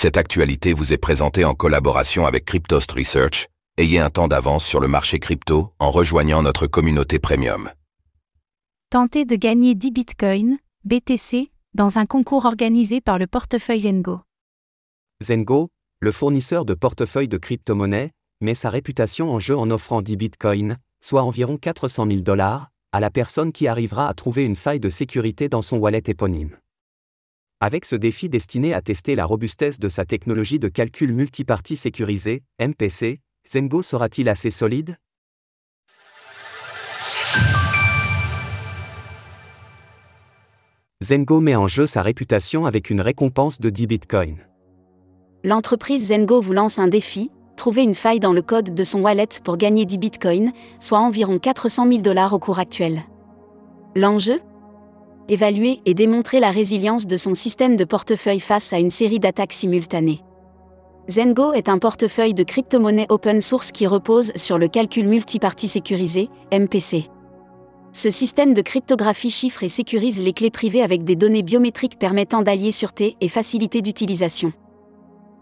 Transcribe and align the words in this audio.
Cette 0.00 0.16
actualité 0.16 0.74
vous 0.74 0.92
est 0.92 0.96
présentée 0.96 1.44
en 1.44 1.54
collaboration 1.54 2.24
avec 2.24 2.44
Cryptost 2.44 2.92
Research. 2.92 3.48
Ayez 3.78 3.98
un 3.98 4.10
temps 4.10 4.28
d'avance 4.28 4.64
sur 4.64 4.78
le 4.78 4.86
marché 4.86 5.18
crypto 5.18 5.72
en 5.80 5.90
rejoignant 5.90 6.40
notre 6.40 6.68
communauté 6.68 7.18
premium. 7.18 7.68
Tentez 8.90 9.24
de 9.24 9.34
gagner 9.34 9.74
10 9.74 9.90
bitcoins, 9.90 10.58
BTC, 10.84 11.50
dans 11.74 11.98
un 11.98 12.06
concours 12.06 12.44
organisé 12.44 13.00
par 13.00 13.18
le 13.18 13.26
portefeuille 13.26 13.80
Zengo. 13.80 14.20
Zengo, 15.20 15.68
le 15.98 16.12
fournisseur 16.12 16.64
de 16.64 16.74
portefeuilles 16.74 17.26
de 17.26 17.36
crypto-monnaies, 17.36 18.12
met 18.40 18.54
sa 18.54 18.70
réputation 18.70 19.32
en 19.32 19.40
jeu 19.40 19.56
en 19.56 19.68
offrant 19.68 20.00
10 20.00 20.16
bitcoins, 20.16 20.76
soit 21.00 21.24
environ 21.24 21.56
400 21.56 22.06
000 22.06 22.20
dollars, 22.20 22.68
à 22.92 23.00
la 23.00 23.10
personne 23.10 23.50
qui 23.50 23.66
arrivera 23.66 24.08
à 24.08 24.14
trouver 24.14 24.44
une 24.44 24.54
faille 24.54 24.78
de 24.78 24.90
sécurité 24.90 25.48
dans 25.48 25.60
son 25.60 25.78
wallet 25.78 26.04
éponyme. 26.06 26.56
Avec 27.60 27.86
ce 27.86 27.96
défi 27.96 28.28
destiné 28.28 28.72
à 28.72 28.80
tester 28.80 29.16
la 29.16 29.24
robustesse 29.24 29.80
de 29.80 29.88
sa 29.88 30.04
technologie 30.04 30.60
de 30.60 30.68
calcul 30.68 31.12
multipartie 31.12 31.74
sécurisée, 31.74 32.44
MPC, 32.60 33.18
Zengo 33.48 33.82
sera-t-il 33.82 34.28
assez 34.28 34.52
solide? 34.52 34.96
Zengo 41.02 41.40
met 41.40 41.56
en 41.56 41.66
jeu 41.66 41.88
sa 41.88 42.02
réputation 42.02 42.64
avec 42.64 42.90
une 42.90 43.00
récompense 43.00 43.58
de 43.58 43.70
10 43.70 43.86
bitcoins. 43.88 44.38
L'entreprise 45.42 46.10
Zengo 46.10 46.40
vous 46.40 46.52
lance 46.52 46.78
un 46.78 46.86
défi, 46.86 47.32
trouver 47.56 47.82
une 47.82 47.96
faille 47.96 48.20
dans 48.20 48.32
le 48.32 48.42
code 48.42 48.72
de 48.72 48.84
son 48.84 49.00
wallet 49.00 49.40
pour 49.42 49.56
gagner 49.56 49.84
10 49.84 49.98
bitcoins, 49.98 50.52
soit 50.78 51.00
environ 51.00 51.40
400 51.40 51.88
000 51.88 52.02
dollars 52.02 52.34
au 52.34 52.38
cours 52.38 52.60
actuel. 52.60 53.02
L'enjeu? 53.96 54.40
Évaluer 55.28 55.80
et 55.86 55.94
démontrer 55.94 56.40
la 56.40 56.50
résilience 56.50 57.06
de 57.06 57.16
son 57.16 57.34
système 57.34 57.76
de 57.76 57.84
portefeuille 57.84 58.40
face 58.40 58.72
à 58.72 58.78
une 58.78 58.90
série 58.90 59.20
d'attaques 59.20 59.52
simultanées. 59.52 60.20
Zengo 61.08 61.52
est 61.52 61.68
un 61.68 61.78
portefeuille 61.78 62.34
de 62.34 62.42
crypto-monnaie 62.42 63.06
open 63.08 63.40
source 63.40 63.72
qui 63.72 63.86
repose 63.86 64.32
sur 64.34 64.58
le 64.58 64.68
calcul 64.68 65.08
multipartie 65.08 65.68
sécurisé, 65.68 66.28
MPC. 66.52 67.08
Ce 67.92 68.10
système 68.10 68.52
de 68.52 68.60
cryptographie 68.60 69.30
chiffre 69.30 69.62
et 69.62 69.68
sécurise 69.68 70.20
les 70.20 70.34
clés 70.34 70.50
privées 70.50 70.82
avec 70.82 71.04
des 71.04 71.16
données 71.16 71.42
biométriques 71.42 71.98
permettant 71.98 72.42
d'allier 72.42 72.70
sûreté 72.70 73.16
et 73.20 73.28
facilité 73.28 73.80
d'utilisation. 73.80 74.52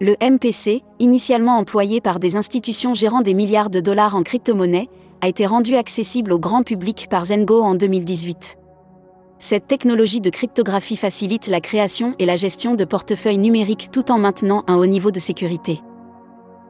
Le 0.00 0.16
MPC, 0.20 0.82
initialement 0.98 1.56
employé 1.56 2.00
par 2.00 2.18
des 2.18 2.36
institutions 2.36 2.94
gérant 2.94 3.22
des 3.22 3.32
milliards 3.32 3.70
de 3.70 3.80
dollars 3.80 4.16
en 4.16 4.22
crypto-monnaie, 4.22 4.88
a 5.22 5.28
été 5.28 5.46
rendu 5.46 5.76
accessible 5.76 6.32
au 6.32 6.38
grand 6.38 6.62
public 6.62 7.06
par 7.08 7.24
Zengo 7.24 7.62
en 7.62 7.74
2018. 7.74 8.58
Cette 9.44 9.66
technologie 9.66 10.22
de 10.22 10.30
cryptographie 10.30 10.96
facilite 10.96 11.48
la 11.48 11.60
création 11.60 12.14
et 12.18 12.24
la 12.24 12.34
gestion 12.34 12.76
de 12.76 12.84
portefeuilles 12.86 13.36
numériques 13.36 13.90
tout 13.92 14.10
en 14.10 14.16
maintenant 14.16 14.64
un 14.68 14.76
haut 14.76 14.86
niveau 14.86 15.10
de 15.10 15.18
sécurité. 15.18 15.82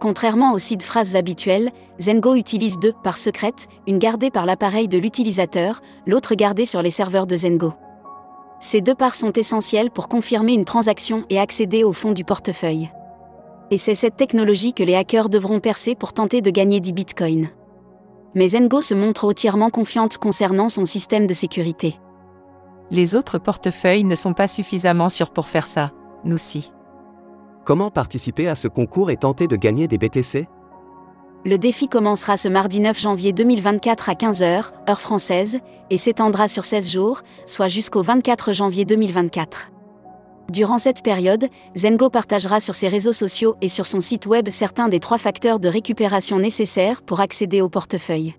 Contrairement 0.01 0.53
aux 0.53 0.59
sites 0.59 0.83
phrases 0.83 1.15
habituelles, 1.15 1.71
Zengo 2.01 2.35
utilise 2.35 2.81
deux 2.81 2.93
parts 3.05 3.17
secrètes, 3.17 3.69
une 3.87 4.01
gardée 4.01 4.33
par 4.33 4.45
l'appareil 4.45 4.89
de 4.89 4.99
l'utilisateur, 4.99 5.83
l'autre 6.05 6.35
gardée 6.35 6.65
sur 6.65 6.83
les 6.83 6.91
serveurs 6.91 7.29
de 7.29 7.37
Zengo. 7.37 7.75
Ces 8.59 8.81
deux 8.81 8.97
parts 8.97 9.15
sont 9.15 9.33
essentielles 9.35 9.93
pour 9.93 10.09
confirmer 10.09 10.55
une 10.55 10.65
transaction 10.65 11.25
et 11.31 11.39
accéder 11.39 11.85
au 11.85 11.93
fond 11.93 12.11
du 12.11 12.25
portefeuille. 12.25 12.91
Et 13.71 13.79
c'est 13.79 13.95
cette 13.95 14.17
technologie 14.17 14.75
que 14.75 14.83
les 14.83 14.97
hackers 14.97 15.29
devront 15.29 15.61
percer 15.61 15.95
pour 15.95 16.13
tenter 16.13 16.41
de 16.41 16.51
gagner 16.51 16.81
10 16.81 16.93
bitcoins. 16.93 17.51
Mais 18.35 18.49
Zengo 18.49 18.83
se 18.83 18.95
montre 18.95 19.27
entièrement 19.27 19.71
confiante 19.71 20.19
concernant 20.19 20.69
son 20.69 20.85
système 20.85 21.29
de 21.29 21.35
sécurité. 21.35 22.01
Les 22.91 23.17
autres 23.17 23.39
portefeuilles 23.39 24.05
ne 24.05 24.15
sont 24.15 24.35
pas 24.35 24.49
suffisamment 24.49 25.09
sûrs 25.09 25.31
pour 25.31 25.49
faire 25.49 25.67
ça, 25.67 25.93
nous 26.25 26.39
si. 26.39 26.73
Comment 27.65 27.91
participer 27.91 28.47
à 28.47 28.55
ce 28.55 28.69
concours 28.69 29.11
et 29.11 29.17
tenter 29.17 29.47
de 29.47 29.57
gagner 29.57 29.89
des 29.89 29.97
BTC 29.97 30.47
Le 31.47 31.57
défi 31.57 31.89
commencera 31.89 32.37
ce 32.37 32.49
mardi 32.49 32.81
9 32.81 33.01
janvier 33.01 33.33
2024 33.33 34.11
à 34.11 34.13
15h, 34.13 34.73
heure 34.89 35.01
française, 35.01 35.59
et 35.89 35.97
s'étendra 35.97 36.47
sur 36.47 36.65
16 36.65 36.91
jours, 36.91 37.23
soit 37.47 37.69
jusqu'au 37.69 38.03
24 38.03 38.53
janvier 38.53 38.85
2024. 38.85 39.71
Durant 40.51 40.77
cette 40.77 41.03
période, 41.03 41.49
Zengo 41.75 42.11
partagera 42.11 42.61
sur 42.61 42.75
ses 42.75 42.89
réseaux 42.89 43.13
sociaux 43.13 43.57
et 43.63 43.69
sur 43.69 43.87
son 43.87 44.01
site 44.01 44.27
web 44.27 44.51
certains 44.51 44.89
des 44.89 45.01
trois 45.01 45.17
facteurs 45.17 45.59
de 45.59 45.69
récupération 45.69 46.39
nécessaires 46.39 47.01
pour 47.01 47.21
accéder 47.21 47.63
au 47.63 47.71
portefeuille. 47.71 48.35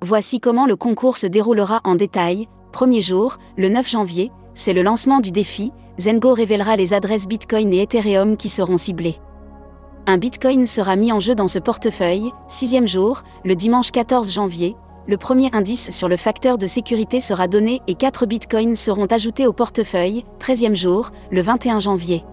Voici 0.00 0.40
comment 0.40 0.66
le 0.66 0.76
concours 0.76 1.18
se 1.18 1.26
déroulera 1.26 1.80
en 1.84 1.96
détail, 1.96 2.48
Premier 2.72 3.00
jour, 3.00 3.38
le 3.56 3.68
9 3.68 3.88
janvier, 3.88 4.30
c'est 4.54 4.72
le 4.72 4.82
lancement 4.82 5.20
du 5.20 5.30
défi, 5.30 5.72
Zengo 5.98 6.32
révélera 6.32 6.76
les 6.76 6.94
adresses 6.94 7.26
Bitcoin 7.26 7.72
et 7.72 7.82
Ethereum 7.82 8.36
qui 8.36 8.48
seront 8.48 8.76
ciblées. 8.76 9.16
Un 10.06 10.18
Bitcoin 10.18 10.66
sera 10.66 10.96
mis 10.96 11.12
en 11.12 11.20
jeu 11.20 11.34
dans 11.34 11.48
ce 11.48 11.58
portefeuille, 11.58 12.30
sixième 12.48 12.86
jour, 12.86 13.22
le 13.44 13.54
dimanche 13.54 13.90
14 13.90 14.32
janvier, 14.32 14.76
le 15.08 15.16
premier 15.16 15.48
indice 15.54 15.90
sur 15.90 16.06
le 16.06 16.18
facteur 16.18 16.58
de 16.58 16.66
sécurité 16.66 17.18
sera 17.18 17.48
donné 17.48 17.80
et 17.86 17.94
4 17.94 18.26
bitcoins 18.26 18.76
seront 18.76 19.06
ajoutés 19.06 19.46
au 19.46 19.54
portefeuille, 19.54 20.24
13e 20.38 20.74
jour, 20.74 21.12
le 21.30 21.40
21 21.40 21.80
janvier. 21.80 22.24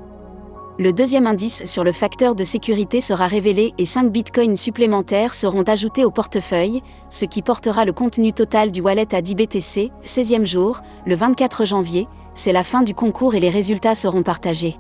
Le 0.78 0.92
deuxième 0.92 1.26
indice 1.26 1.64
sur 1.64 1.86
le 1.86 1.94
facteur 1.94 2.36
de 2.36 2.44
sécurité 2.44 3.00
sera 3.00 3.28
révélé 3.28 3.74
et 3.78 3.86
5 3.86 4.12
bitcoins 4.12 4.58
supplémentaires 4.58 5.34
seront 5.34 5.64
ajoutés 5.64 6.04
au 6.04 6.12
portefeuille, 6.12 6.82
ce 7.10 7.24
qui 7.24 7.42
portera 7.42 7.86
le 7.86 7.94
contenu 7.94 8.34
total 8.34 8.72
du 8.72 8.82
wallet 8.82 9.16
à 9.16 9.22
10 9.22 9.36
BTC, 9.36 9.92
16e 10.04 10.46
jour, 10.46 10.82
le 11.06 11.16
24 11.16 11.64
janvier, 11.64 12.10
c'est 12.34 12.52
la 12.52 12.64
fin 12.64 12.84
du 12.84 12.94
concours 12.94 13.36
et 13.36 13.40
les 13.40 13.50
résultats 13.50 13.96
seront 13.96 14.22
partagés. 14.22 14.76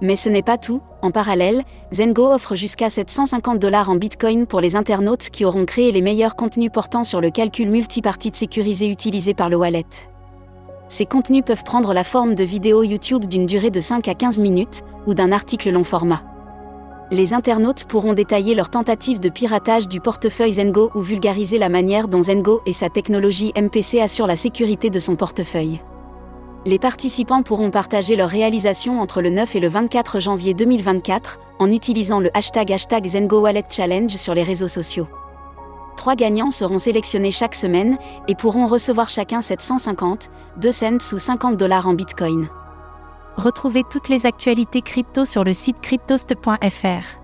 Mais 0.00 0.14
ce 0.14 0.28
n'est 0.28 0.42
pas 0.42 0.58
tout, 0.58 0.80
en 1.02 1.10
parallèle, 1.10 1.64
Zengo 1.92 2.32
offre 2.32 2.54
jusqu'à 2.54 2.88
750 2.88 3.58
dollars 3.58 3.90
en 3.90 3.96
bitcoin 3.96 4.46
pour 4.46 4.60
les 4.60 4.76
internautes 4.76 5.28
qui 5.30 5.44
auront 5.44 5.64
créé 5.64 5.90
les 5.90 6.02
meilleurs 6.02 6.36
contenus 6.36 6.70
portant 6.72 7.02
sur 7.02 7.20
le 7.20 7.30
calcul 7.30 7.68
multipartite 7.68 8.36
sécurisé 8.36 8.86
utilisé 8.86 9.34
par 9.34 9.48
le 9.48 9.56
wallet. 9.56 10.09
Ces 10.90 11.06
contenus 11.06 11.44
peuvent 11.46 11.62
prendre 11.62 11.94
la 11.94 12.02
forme 12.02 12.34
de 12.34 12.42
vidéos 12.42 12.82
YouTube 12.82 13.26
d'une 13.26 13.46
durée 13.46 13.70
de 13.70 13.78
5 13.78 14.08
à 14.08 14.14
15 14.14 14.40
minutes, 14.40 14.82
ou 15.06 15.14
d'un 15.14 15.30
article 15.30 15.70
long 15.70 15.84
format. 15.84 16.24
Les 17.12 17.32
internautes 17.32 17.84
pourront 17.84 18.12
détailler 18.12 18.56
leur 18.56 18.70
tentative 18.70 19.20
de 19.20 19.28
piratage 19.28 19.86
du 19.86 20.00
portefeuille 20.00 20.54
Zengo 20.54 20.90
ou 20.96 21.00
vulgariser 21.00 21.58
la 21.58 21.68
manière 21.68 22.08
dont 22.08 22.24
Zengo 22.24 22.60
et 22.66 22.72
sa 22.72 22.88
technologie 22.88 23.52
MPC 23.56 24.00
assurent 24.00 24.26
la 24.26 24.34
sécurité 24.34 24.90
de 24.90 24.98
son 24.98 25.14
portefeuille. 25.14 25.80
Les 26.66 26.80
participants 26.80 27.44
pourront 27.44 27.70
partager 27.70 28.16
leurs 28.16 28.28
réalisations 28.28 29.00
entre 29.00 29.22
le 29.22 29.30
9 29.30 29.54
et 29.54 29.60
le 29.60 29.68
24 29.68 30.18
janvier 30.18 30.54
2024 30.54 31.38
en 31.60 31.70
utilisant 31.70 32.18
le 32.18 32.36
hashtag 32.36 32.72
hashtag 32.72 33.06
Zengo 33.06 33.46
Challenge 33.70 34.10
sur 34.10 34.34
les 34.34 34.42
réseaux 34.42 34.68
sociaux. 34.68 35.06
Trois 36.00 36.16
gagnants 36.16 36.50
seront 36.50 36.78
sélectionnés 36.78 37.30
chaque 37.30 37.54
semaine 37.54 37.98
et 38.26 38.34
pourront 38.34 38.66
recevoir 38.66 39.10
chacun 39.10 39.42
750, 39.42 40.30
2 40.56 40.72
cents 40.72 41.12
ou 41.12 41.18
50 41.18 41.58
dollars 41.58 41.86
en 41.86 41.92
bitcoin. 41.92 42.48
Retrouvez 43.36 43.82
toutes 43.90 44.08
les 44.08 44.24
actualités 44.24 44.80
crypto 44.80 45.26
sur 45.26 45.44
le 45.44 45.52
site 45.52 45.82
cryptost.fr. 45.82 47.20